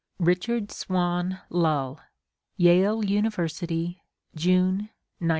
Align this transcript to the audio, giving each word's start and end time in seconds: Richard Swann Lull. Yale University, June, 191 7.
Richard 0.17 0.71
Swann 0.71 1.41
Lull. 1.51 1.99
Yale 2.57 3.05
University, 3.05 4.01
June, 4.35 4.89
191 4.89 4.89
7. 5.19 5.29